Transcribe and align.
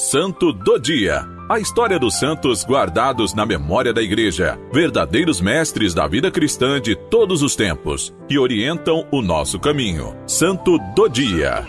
Santo 0.00 0.50
do 0.50 0.78
Dia. 0.78 1.28
A 1.46 1.60
história 1.60 1.98
dos 1.98 2.18
santos 2.18 2.64
guardados 2.64 3.34
na 3.34 3.44
memória 3.44 3.92
da 3.92 4.00
Igreja, 4.00 4.58
verdadeiros 4.72 5.42
mestres 5.42 5.92
da 5.92 6.08
vida 6.08 6.30
cristã 6.30 6.80
de 6.80 6.96
todos 6.96 7.42
os 7.42 7.54
tempos, 7.54 8.10
que 8.26 8.38
orientam 8.38 9.06
o 9.12 9.20
nosso 9.20 9.60
caminho. 9.60 10.16
Santo 10.26 10.78
do 10.96 11.06
Dia. 11.06 11.66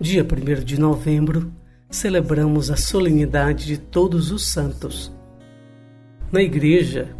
Dia 0.00 0.24
1 0.24 0.64
de 0.64 0.80
novembro, 0.80 1.52
celebramos 1.88 2.68
a 2.68 2.76
solenidade 2.76 3.64
de 3.64 3.78
todos 3.78 4.32
os 4.32 4.44
santos. 4.44 5.12
Na 6.32 6.42
Igreja 6.42 7.14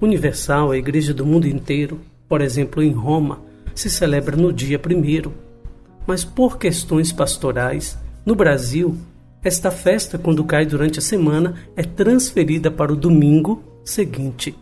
Universal, 0.00 0.70
a 0.70 0.78
Igreja 0.78 1.12
do 1.12 1.26
mundo 1.26 1.48
inteiro, 1.48 2.00
por 2.30 2.42
exemplo, 2.42 2.80
em 2.80 2.92
Roma, 2.92 3.42
se 3.74 3.90
celebra 3.90 4.36
no 4.36 4.52
dia 4.52 4.78
1. 4.80 5.32
Mas 6.06 6.24
por 6.24 6.58
questões 6.58 7.10
pastorais, 7.10 7.98
no 8.24 8.36
Brasil, 8.36 8.96
esta 9.42 9.68
festa, 9.72 10.16
quando 10.16 10.44
cai 10.44 10.64
durante 10.64 11.00
a 11.00 11.02
semana, 11.02 11.56
é 11.74 11.82
transferida 11.82 12.70
para 12.70 12.92
o 12.92 12.96
domingo 12.96 13.64
seguinte, 13.82 14.56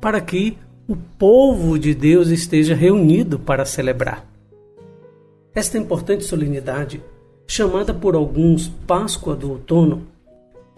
para 0.00 0.20
que 0.20 0.56
o 0.86 0.94
povo 0.94 1.76
de 1.76 1.92
Deus 1.96 2.28
esteja 2.28 2.76
reunido 2.76 3.40
para 3.40 3.64
celebrar. 3.64 4.24
Esta 5.52 5.76
importante 5.76 6.22
solenidade, 6.22 7.02
chamada 7.44 7.92
por 7.92 8.14
alguns 8.14 8.68
Páscoa 8.68 9.34
do 9.34 9.50
Outono, 9.50 10.06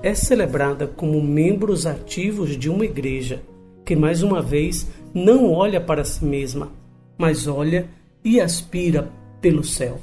é 0.02 0.14
celebrada 0.14 0.86
como 0.86 1.20
membros 1.20 1.84
ativos 1.84 2.56
de 2.56 2.70
uma 2.70 2.86
igreja 2.86 3.42
que, 3.86 3.96
mais 3.96 4.22
uma 4.22 4.42
vez, 4.42 4.86
não 5.14 5.50
olha 5.50 5.80
para 5.80 6.04
si 6.04 6.22
mesma, 6.22 6.70
mas 7.16 7.46
olha 7.46 7.88
e 8.22 8.38
aspira 8.38 9.10
pelo 9.40 9.64
céu. 9.64 9.98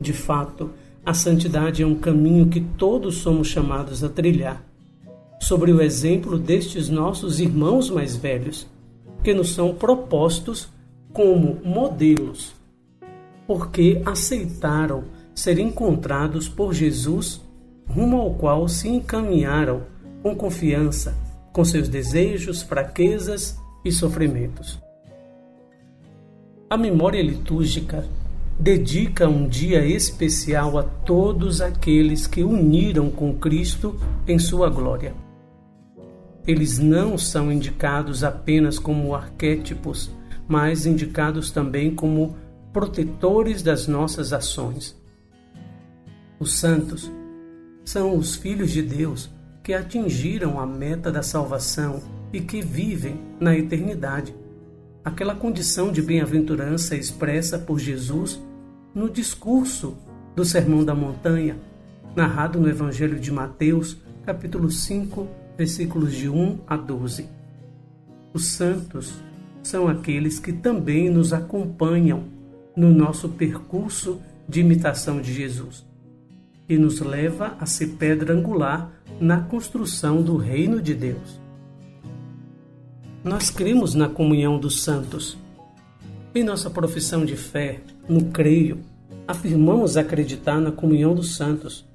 De 0.00 0.12
fato, 0.12 0.70
a 1.04 1.12
santidade 1.12 1.82
é 1.82 1.86
um 1.86 1.96
caminho 1.96 2.46
que 2.48 2.60
todos 2.60 3.16
somos 3.16 3.48
chamados 3.48 4.04
a 4.04 4.08
trilhar, 4.08 4.64
sobre 5.40 5.72
o 5.72 5.82
exemplo 5.82 6.38
destes 6.38 6.88
nossos 6.88 7.40
irmãos 7.40 7.90
mais 7.90 8.14
velhos, 8.14 8.68
que 9.24 9.34
nos 9.34 9.52
são 9.52 9.74
propostos 9.74 10.68
como 11.12 11.58
modelos 11.64 12.62
porque 13.46 14.00
aceitaram 14.06 15.04
ser 15.34 15.58
encontrados 15.58 16.48
por 16.48 16.72
Jesus, 16.72 17.40
rumo 17.86 18.18
ao 18.18 18.34
qual 18.34 18.68
se 18.68 18.88
encaminharam 18.88 19.82
com 20.22 20.34
confiança, 20.34 21.16
com 21.52 21.64
seus 21.64 21.88
desejos, 21.88 22.62
fraquezas 22.62 23.58
e 23.84 23.92
sofrimentos. 23.92 24.80
A 26.68 26.76
memória 26.76 27.22
litúrgica 27.22 28.08
dedica 28.58 29.28
um 29.28 29.46
dia 29.46 29.84
especial 29.84 30.78
a 30.78 30.82
todos 30.82 31.60
aqueles 31.60 32.26
que 32.26 32.42
uniram 32.42 33.10
com 33.10 33.34
Cristo 33.34 33.98
em 34.26 34.38
sua 34.38 34.70
glória. 34.70 35.14
Eles 36.46 36.78
não 36.78 37.18
são 37.18 37.52
indicados 37.52 38.24
apenas 38.24 38.78
como 38.78 39.14
arquétipos, 39.14 40.10
mas 40.48 40.86
indicados 40.86 41.50
também 41.50 41.94
como 41.94 42.36
protetores 42.72 43.62
das 43.62 43.86
nossas 43.86 44.32
ações. 44.32 44.96
Os 46.40 46.54
santos 46.54 47.10
são 47.84 48.16
os 48.16 48.34
filhos 48.34 48.70
de 48.70 48.82
Deus 48.82 49.30
que 49.62 49.72
atingiram 49.72 50.58
a 50.58 50.66
meta 50.66 51.10
da 51.10 51.22
salvação 51.22 52.02
e 52.32 52.40
que 52.40 52.60
vivem 52.60 53.20
na 53.38 53.56
eternidade, 53.56 54.34
aquela 55.04 55.34
condição 55.34 55.92
de 55.92 56.02
bem-aventurança 56.02 56.96
expressa 56.96 57.58
por 57.58 57.78
Jesus 57.78 58.40
no 58.94 59.08
discurso 59.08 59.96
do 60.34 60.44
Sermão 60.44 60.84
da 60.84 60.94
Montanha, 60.94 61.56
narrado 62.16 62.58
no 62.58 62.68
Evangelho 62.68 63.18
de 63.18 63.30
Mateus, 63.30 63.96
capítulo 64.24 64.70
5, 64.70 65.28
versículos 65.56 66.12
de 66.12 66.28
1 66.28 66.58
a 66.66 66.76
12. 66.76 67.28
Os 68.32 68.46
santos 68.46 69.14
são 69.62 69.88
aqueles 69.88 70.38
que 70.38 70.52
também 70.52 71.10
nos 71.10 71.32
acompanham 71.32 72.24
no 72.76 72.90
nosso 72.90 73.28
percurso 73.28 74.20
de 74.48 74.60
imitação 74.60 75.20
de 75.20 75.32
Jesus, 75.32 75.86
que 76.72 76.78
nos 76.78 77.00
leva 77.00 77.54
a 77.60 77.66
ser 77.66 77.98
pedra 77.98 78.32
angular 78.32 78.90
na 79.20 79.42
construção 79.42 80.22
do 80.22 80.38
reino 80.38 80.80
de 80.80 80.94
Deus. 80.94 81.38
Nós 83.22 83.50
cremos 83.50 83.94
na 83.94 84.08
comunhão 84.08 84.58
dos 84.58 84.82
santos. 84.82 85.36
Em 86.34 86.42
nossa 86.42 86.70
profissão 86.70 87.26
de 87.26 87.36
fé, 87.36 87.80
no 88.08 88.24
creio, 88.30 88.80
afirmamos 89.28 89.98
acreditar 89.98 90.62
na 90.62 90.72
comunhão 90.72 91.14
dos 91.14 91.36
santos. 91.36 91.86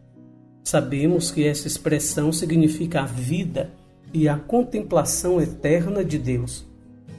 Sabemos 0.64 1.32
que 1.32 1.44
essa 1.44 1.66
expressão 1.66 2.32
significa 2.32 3.02
a 3.02 3.06
vida 3.08 3.72
e 4.14 4.30
a 4.30 4.38
contemplação 4.38 5.42
eterna 5.42 6.06
de 6.06 6.20
Deus, 6.20 6.68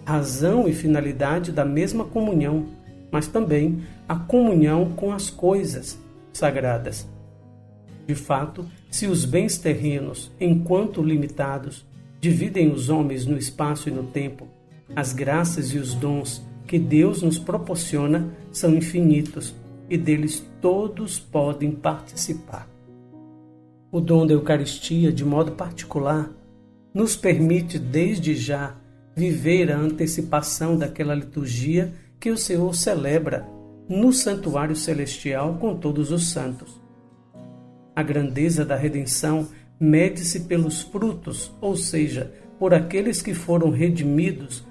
razão 0.05 0.69
e 0.69 0.73
finalidade 0.73 1.51
da 1.51 1.65
mesma 1.65 2.05
comunhão 2.05 2.79
mas 3.11 3.27
também 3.27 3.83
a 4.07 4.15
comunhão 4.15 4.91
com 4.91 5.11
as 5.11 5.31
coisas 5.31 5.99
sagradas. 6.31 7.09
De 8.09 8.15
fato, 8.15 8.67
se 8.91 9.07
os 9.07 9.27
bens 9.27 9.59
terrenos, 9.59 10.33
enquanto 10.41 11.03
limitados, 11.03 11.85
dividem 12.19 12.73
os 12.73 12.89
homens 12.89 13.27
no 13.27 13.37
espaço 13.37 13.91
e 13.91 13.93
no 13.93 14.03
tempo, 14.03 14.49
as 14.97 15.13
graças 15.13 15.75
e 15.75 15.79
os 15.79 15.93
dons 15.93 16.43
que 16.67 16.79
Deus 16.79 17.21
nos 17.21 17.39
proporciona 17.39 18.35
são 18.51 18.75
infinitos 18.75 19.55
e 19.91 19.99
deles 19.99 20.43
todos 20.59 21.19
podem 21.19 21.71
participar. 21.71 22.67
O 23.93 24.01
dom 24.01 24.27
da 24.27 24.33
Eucaristia, 24.33 25.13
de 25.13 25.23
modo 25.23 25.53
particular, 25.53 26.31
nos 26.95 27.15
permite 27.15 27.79
desde 27.79 28.35
já 28.35 28.75
viver 29.15 29.71
a 29.71 29.77
antecipação 29.77 30.79
daquela 30.79 31.15
liturgia 31.15 31.93
que 32.19 32.31
o 32.31 32.39
Senhor 32.39 32.75
celebra 32.75 33.47
no 33.87 34.15
santuário 34.15 34.75
celestial 34.75 35.59
com 35.59 35.77
todos 35.77 36.11
os 36.11 36.31
santos. 36.31 36.88
A 37.99 38.03
grandeza 38.05 38.65
da 38.65 38.77
redenção 38.77 39.49
mede-se 39.81 40.43
pelos 40.43 40.83
frutos, 40.83 41.53
ou 41.61 41.75
seja, 41.75 42.33
por 42.57 42.73
aqueles 42.73 43.21
que 43.21 43.35
foram 43.35 43.71
redimidos 43.71 44.65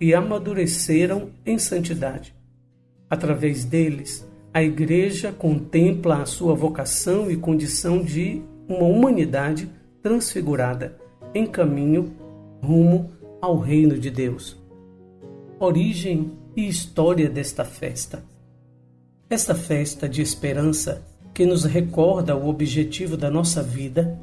e 0.00 0.12
amadureceram 0.12 1.30
em 1.46 1.60
santidade. 1.60 2.34
Através 3.08 3.64
deles, 3.64 4.28
a 4.52 4.64
Igreja 4.64 5.30
contempla 5.30 6.22
a 6.22 6.26
sua 6.26 6.56
vocação 6.56 7.30
e 7.30 7.36
condição 7.36 8.02
de 8.02 8.42
uma 8.68 8.86
humanidade 8.86 9.70
transfigurada 10.02 10.98
em 11.32 11.46
caminho 11.46 12.12
rumo 12.60 13.12
ao 13.40 13.60
reino 13.60 13.96
de 13.96 14.10
Deus. 14.10 14.60
Origem 15.60 16.32
e 16.56 16.66
história 16.66 17.30
desta 17.30 17.64
festa. 17.64 18.24
Esta 19.30 19.54
festa 19.54 20.08
de 20.08 20.20
esperança, 20.20 21.11
que 21.34 21.46
nos 21.46 21.64
recorda 21.64 22.36
o 22.36 22.48
objetivo 22.48 23.16
da 23.16 23.30
nossa 23.30 23.62
vida, 23.62 24.18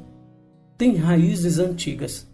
tem 0.76 0.96
raízes 0.96 1.58
antigas. 1.58 2.26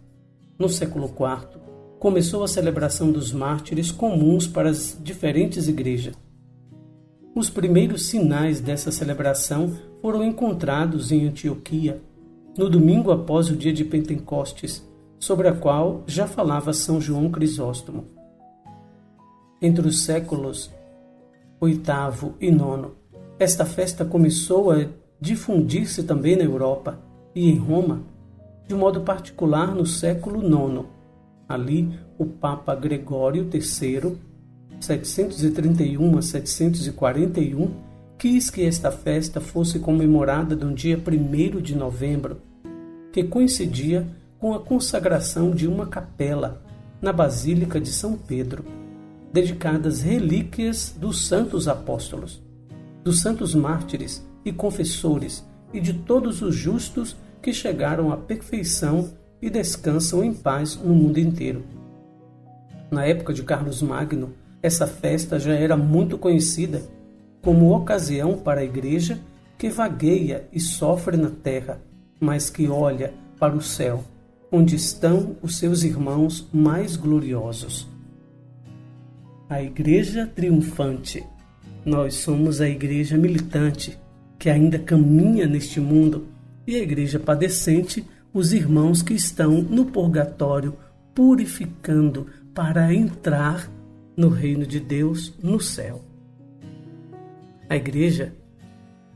No 0.57 0.69
século 0.69 1.05
IV, 1.05 1.59
começou 1.99 2.43
a 2.43 2.47
celebração 2.47 3.11
dos 3.11 3.31
mártires 3.31 3.91
comuns 3.91 4.47
para 4.47 4.69
as 4.69 4.97
diferentes 5.01 5.67
igrejas. 5.67 6.15
Os 7.35 7.49
primeiros 7.49 8.07
sinais 8.07 8.59
dessa 8.59 8.91
celebração 8.91 9.77
foram 10.01 10.23
encontrados 10.23 11.11
em 11.11 11.27
Antioquia, 11.27 12.01
no 12.57 12.69
domingo 12.69 13.11
após 13.11 13.49
o 13.49 13.55
dia 13.55 13.73
de 13.73 13.83
Pentecostes, 13.83 14.83
sobre 15.19 15.47
a 15.47 15.53
qual 15.53 16.03
já 16.07 16.27
falava 16.27 16.73
São 16.73 16.99
João 16.99 17.29
Crisóstomo 17.29 18.17
entre 19.61 19.87
os 19.87 20.03
séculos 20.03 20.71
oitavo 21.59 22.35
e 22.39 22.51
nono. 22.51 22.95
Esta 23.39 23.65
festa 23.65 24.03
começou 24.03 24.71
a 24.71 24.87
difundir-se 25.21 26.03
também 26.03 26.35
na 26.35 26.43
Europa 26.43 26.99
e 27.35 27.49
em 27.49 27.55
Roma, 27.55 28.01
de 28.67 28.73
modo 28.73 29.01
particular 29.01 29.75
no 29.75 29.85
século 29.85 30.41
IX. 30.43 30.85
Ali, 31.47 31.97
o 32.17 32.25
Papa 32.25 32.73
Gregório 32.73 33.47
III, 33.53 34.17
731 34.79 36.17
a 36.17 36.21
741, 36.21 37.69
quis 38.17 38.49
que 38.49 38.65
esta 38.65 38.91
festa 38.91 39.39
fosse 39.39 39.77
comemorada 39.77 40.55
no 40.55 40.73
dia 40.73 40.97
1 40.97 41.61
de 41.61 41.75
novembro, 41.75 42.41
que 43.13 43.23
coincidia 43.23 44.07
com 44.39 44.55
a 44.55 44.59
consagração 44.59 45.51
de 45.51 45.67
uma 45.67 45.85
capela 45.85 46.61
na 46.99 47.13
Basílica 47.13 47.79
de 47.79 47.89
São 47.89 48.17
Pedro 48.17 48.65
dedicadas 49.31 50.01
relíquias 50.01 50.95
dos 50.97 51.27
santos 51.27 51.67
apóstolos, 51.67 52.41
dos 53.07 53.21
santos 53.21 53.55
mártires 53.55 54.21
e 54.43 54.51
confessores 54.51 55.47
e 55.73 55.79
de 55.79 55.93
todos 55.93 56.41
os 56.41 56.53
justos 56.53 57.15
que 57.41 57.53
chegaram 57.53 58.11
à 58.11 58.17
perfeição 58.17 59.13
e 59.41 59.49
descansam 59.49 60.21
em 60.21 60.33
paz 60.33 60.75
no 60.75 60.93
mundo 60.93 61.17
inteiro. 61.17 61.63
Na 62.91 63.05
época 63.05 63.33
de 63.33 63.43
Carlos 63.43 63.81
Magno, 63.81 64.33
essa 64.61 64.85
festa 64.85 65.39
já 65.39 65.53
era 65.53 65.77
muito 65.77 66.17
conhecida 66.17 66.81
como 67.41 67.73
ocasião 67.73 68.37
para 68.37 68.59
a 68.59 68.65
igreja 68.65 69.17
que 69.57 69.69
vagueia 69.69 70.45
e 70.51 70.59
sofre 70.59 71.15
na 71.15 71.29
terra, 71.29 71.79
mas 72.19 72.49
que 72.49 72.67
olha 72.67 73.13
para 73.39 73.55
o 73.55 73.61
céu, 73.61 74.03
onde 74.51 74.75
estão 74.75 75.37
os 75.41 75.55
seus 75.55 75.83
irmãos 75.83 76.49
mais 76.51 76.97
gloriosos. 76.97 77.87
A 79.49 79.63
Igreja 79.63 80.27
Triunfante. 80.27 81.25
Nós 81.87 82.15
somos 82.15 82.59
a 82.59 82.67
Igreja 82.67 83.15
Militante, 83.15 83.97
que 84.37 84.49
ainda 84.49 84.77
caminha 84.77 85.47
neste 85.47 85.79
mundo, 85.79 86.27
e 86.67 86.75
a 86.75 86.79
Igreja 86.79 87.17
Padecente, 87.17 88.05
os 88.33 88.51
irmãos 88.51 89.01
que 89.01 89.13
estão 89.13 89.61
no 89.61 89.85
purgatório, 89.85 90.75
purificando 91.15 92.27
para 92.53 92.93
entrar 92.93 93.71
no 94.17 94.27
reino 94.27 94.67
de 94.67 94.81
Deus 94.81 95.33
no 95.41 95.61
céu. 95.61 96.03
A 97.69 97.77
Igreja 97.77 98.33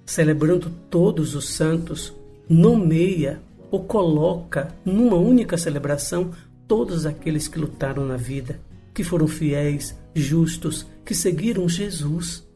celebrando 0.05 0.69
todos 0.89 1.35
os 1.35 1.49
santos, 1.49 2.15
nomeia 2.47 3.41
ou 3.69 3.83
coloca 3.83 4.73
numa 4.85 5.17
única 5.17 5.57
celebração 5.57 6.31
todos 6.69 7.05
aqueles 7.05 7.49
que 7.49 7.59
lutaram 7.59 8.05
na 8.05 8.15
vida, 8.15 8.61
que 8.93 9.03
foram 9.03 9.27
fiéis, 9.27 9.93
justos, 10.15 10.87
que 11.03 11.13
seguiram 11.13 11.67
Jesus 11.67 12.49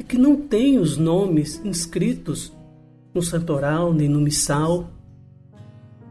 e 0.00 0.02
que 0.02 0.18
não 0.18 0.34
têm 0.34 0.80
os 0.80 0.96
nomes 0.96 1.64
inscritos 1.64 2.52
no 3.14 3.22
santoral 3.22 3.92
nem 3.92 4.08
no 4.08 4.20
missal, 4.20 4.90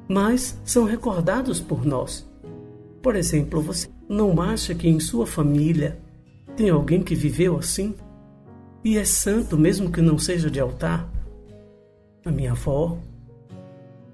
mas 0.08 0.58
são 0.64 0.86
recordados 0.86 1.60
por 1.60 1.86
nós. 1.86 2.26
Por 3.02 3.18
exemplo, 3.18 3.62
você 3.62 3.90
não 4.08 4.42
acha 4.42 4.74
que 4.74 4.88
em 4.88 5.02
sua 5.02 5.28
família 5.28 6.00
tem 6.56 6.70
alguém 6.70 7.04
que 7.04 7.16
viveu 7.16 7.58
assim? 7.58 7.94
e 8.84 8.98
é 8.98 9.04
santo 9.04 9.58
mesmo 9.58 9.92
que 9.92 10.02
não 10.02 10.18
seja 10.18 10.50
de 10.50 10.60
altar. 10.60 11.10
A 12.26 12.32
minha 12.32 12.52
avó, 12.52 12.98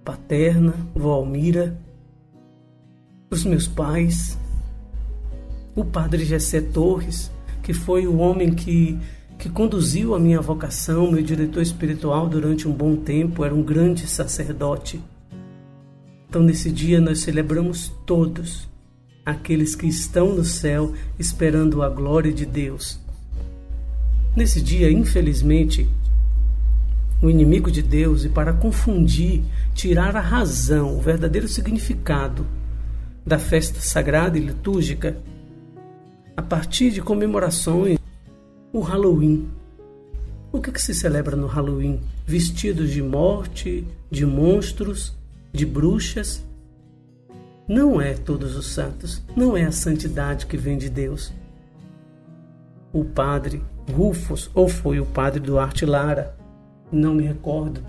paterna, 0.04 0.74
vó 0.94 1.13
Almira, 1.13 1.77
os 3.30 3.44
meus 3.44 3.68
pais, 3.68 4.38
o 5.75 5.83
padre 5.83 6.24
Gessé 6.25 6.62
Torres, 6.62 7.31
que 7.62 7.74
foi 7.74 8.07
o 8.07 8.18
homem 8.18 8.54
que, 8.54 8.98
que 9.37 9.49
conduziu 9.49 10.15
a 10.15 10.19
minha 10.19 10.41
vocação, 10.41 11.11
meu 11.11 11.21
diretor 11.21 11.61
espiritual 11.61 12.27
durante 12.27 12.67
um 12.67 12.71
bom 12.71 12.95
tempo, 12.95 13.43
era 13.43 13.53
um 13.53 13.63
grande 13.63 14.07
sacerdote. 14.07 15.01
Então, 16.29 16.41
nesse 16.41 16.71
dia, 16.71 16.99
nós 16.99 17.19
celebramos 17.19 17.91
todos 18.05 18.67
aqueles 19.25 19.75
que 19.75 19.87
estão 19.87 20.33
no 20.35 20.43
céu 20.43 20.93
esperando 21.17 21.81
a 21.81 21.89
glória 21.89 22.33
de 22.33 22.45
Deus 22.45 22.99
Nesse 24.35 24.61
dia, 24.61 24.91
infelizmente, 24.91 25.88
o 27.21 27.29
inimigo 27.29 27.71
de 27.71 27.81
Deus, 27.81 28.25
e 28.25 28.29
para 28.29 28.51
confundir, 28.51 29.41
tirar 29.73 30.13
a 30.17 30.19
razão, 30.19 30.97
o 30.97 31.01
verdadeiro 31.01 31.47
significado 31.47 32.45
da 33.25 33.39
festa 33.39 33.79
sagrada 33.79 34.38
e 34.38 34.41
litúrgica, 34.41 35.17
a 36.35 36.41
partir 36.41 36.91
de 36.91 37.01
comemorações, 37.01 37.97
o 38.75 38.81
Halloween. 38.81 39.48
O 40.51 40.60
que, 40.60 40.69
que 40.69 40.81
se 40.81 40.94
celebra 40.94 41.33
no 41.38 41.48
Halloween? 41.48 42.01
Vestidos 42.27 42.92
de 42.92 43.01
morte, 43.01 43.88
de 44.12 44.25
monstros, 44.25 45.13
de 45.54 45.66
bruxas. 45.66 46.44
Não 47.69 48.01
é 48.01 48.16
todos 48.16 48.57
os 48.57 48.68
santos, 48.68 49.24
não 49.33 49.56
é 49.56 49.63
a 49.63 49.72
santidade 49.72 50.45
que 50.45 50.57
vem 50.57 50.77
de 50.77 50.89
Deus. 50.89 51.31
O 52.92 53.06
padre 53.06 53.63
Rufus 53.89 54.51
ou 54.54 54.68
foi 54.68 55.00
o 55.00 55.06
padre 55.06 55.39
Duarte 55.39 55.86
Lara, 55.86 56.36
não 56.92 57.13
me 57.13 57.24
recordo. 57.24 57.81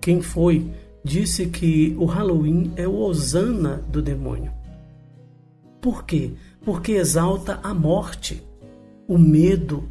Quem 0.00 0.22
foi 0.22 0.72
disse 1.04 1.44
que 1.44 1.94
o 1.98 2.06
Halloween 2.06 2.72
é 2.74 2.88
o 2.88 2.96
Osana 2.96 3.84
do 3.86 4.00
demônio. 4.00 4.50
Por 5.78 6.06
quê? 6.06 6.32
Porque 6.64 6.92
exalta 6.92 7.60
a 7.62 7.74
morte, 7.74 8.42
o 9.06 9.18
medo, 9.18 9.88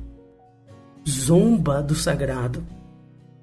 zomba 1.08 1.82
do 1.82 1.96
sagrado. 1.96 2.64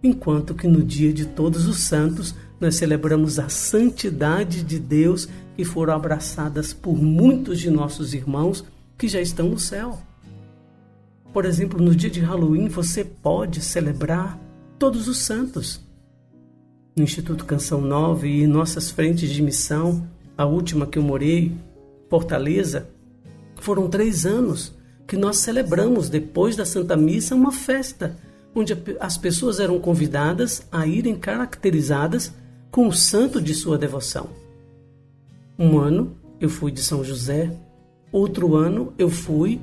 Enquanto 0.02 0.54
que 0.54 0.68
no 0.68 0.82
dia 0.82 1.12
de 1.12 1.26
Todos 1.26 1.66
os 1.66 1.78
Santos 1.78 2.34
nós 2.60 2.76
celebramos 2.76 3.38
a 3.38 3.48
santidade 3.48 4.62
de 4.62 4.78
Deus 4.78 5.28
que 5.56 5.64
foram 5.64 5.94
abraçadas 5.94 6.72
por 6.72 6.96
muitos 6.96 7.58
de 7.58 7.70
nossos 7.70 8.14
irmãos 8.14 8.64
que 8.96 9.08
já 9.08 9.20
estão 9.20 9.48
no 9.48 9.58
céu. 9.58 9.98
Por 11.32 11.44
exemplo, 11.44 11.80
no 11.80 11.94
dia 11.94 12.10
de 12.10 12.20
Halloween 12.20 12.68
você 12.68 13.04
pode 13.04 13.60
celebrar 13.60 14.38
todos 14.78 15.08
os 15.08 15.18
santos. 15.18 15.80
No 16.96 17.02
Instituto 17.04 17.44
Canção 17.44 17.80
Nova 17.80 18.26
e 18.26 18.42
em 18.42 18.46
nossas 18.46 18.90
frentes 18.90 19.30
de 19.30 19.42
missão, 19.42 20.08
a 20.36 20.44
última 20.44 20.86
que 20.86 20.98
eu 20.98 21.02
morei, 21.02 21.52
Fortaleza, 22.08 22.88
foram 23.56 23.88
três 23.88 24.24
anos 24.24 24.77
que 25.08 25.16
nós 25.16 25.38
celebramos, 25.38 26.10
depois 26.10 26.54
da 26.54 26.66
Santa 26.66 26.94
Missa, 26.94 27.34
uma 27.34 27.50
festa, 27.50 28.14
onde 28.54 28.76
as 29.00 29.16
pessoas 29.16 29.58
eram 29.58 29.80
convidadas 29.80 30.62
a 30.70 30.86
irem 30.86 31.16
caracterizadas 31.16 32.30
com 32.70 32.86
o 32.86 32.92
santo 32.92 33.40
de 33.40 33.54
sua 33.54 33.78
devoção. 33.78 34.28
Um 35.58 35.78
ano 35.78 36.14
eu 36.38 36.50
fui 36.50 36.70
de 36.70 36.82
São 36.82 37.02
José, 37.02 37.50
outro 38.12 38.54
ano 38.54 38.92
eu 38.98 39.08
fui 39.08 39.58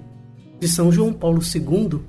de 0.59 0.68
São 0.68 0.92
João 0.92 1.13
Paulo 1.13 1.42
II. 1.44 2.01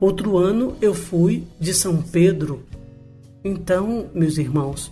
Outro 0.00 0.36
ano 0.36 0.76
eu 0.80 0.92
fui 0.92 1.44
de 1.60 1.72
São 1.72 2.02
Pedro. 2.02 2.64
Então, 3.44 4.06
meus 4.12 4.38
irmãos, 4.38 4.90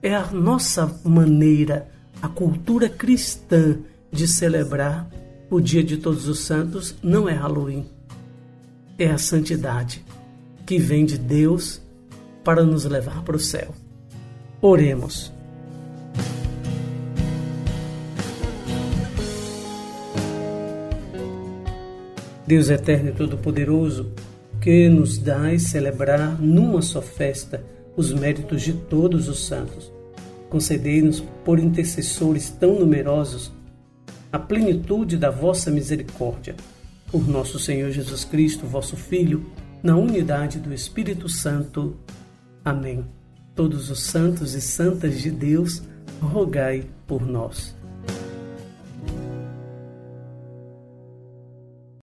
é 0.00 0.14
a 0.14 0.30
nossa 0.30 1.00
maneira, 1.02 1.88
a 2.22 2.28
cultura 2.28 2.88
cristã 2.88 3.78
de 4.12 4.28
celebrar 4.28 5.10
o 5.50 5.60
Dia 5.60 5.82
de 5.82 5.96
Todos 5.96 6.28
os 6.28 6.40
Santos 6.40 6.94
não 7.02 7.28
é 7.28 7.32
Halloween. 7.32 7.86
É 8.98 9.10
a 9.10 9.18
santidade 9.18 10.04
que 10.66 10.78
vem 10.78 11.06
de 11.06 11.16
Deus 11.16 11.80
para 12.44 12.62
nos 12.64 12.84
levar 12.84 13.22
para 13.22 13.36
o 13.36 13.40
céu. 13.40 13.74
Oremos. 14.60 15.32
Deus 22.46 22.70
eterno 22.70 23.10
e 23.10 23.12
todo-poderoso, 23.12 24.10
que 24.60 24.88
nos 24.88 25.18
dás 25.18 25.64
celebrar 25.64 26.40
numa 26.40 26.80
só 26.80 27.02
festa 27.02 27.62
os 27.94 28.12
méritos 28.12 28.62
de 28.62 28.72
todos 28.72 29.28
os 29.28 29.46
santos. 29.46 29.92
Concedei-nos, 30.48 31.20
por 31.44 31.58
intercessores 31.58 32.48
tão 32.48 32.78
numerosos, 32.78 33.52
a 34.32 34.38
plenitude 34.38 35.16
da 35.16 35.30
vossa 35.30 35.70
misericórdia. 35.70 36.54
Por 37.10 37.26
nosso 37.26 37.58
Senhor 37.58 37.90
Jesus 37.90 38.24
Cristo, 38.24 38.66
vosso 38.66 38.96
Filho, 38.96 39.50
na 39.82 39.96
unidade 39.96 40.58
do 40.58 40.72
Espírito 40.74 41.28
Santo. 41.28 41.96
Amém. 42.64 43.04
Todos 43.54 43.90
os 43.90 44.02
santos 44.02 44.54
e 44.54 44.60
santas 44.60 45.20
de 45.20 45.30
Deus, 45.30 45.82
rogai 46.20 46.84
por 47.06 47.26
nós. 47.26 47.77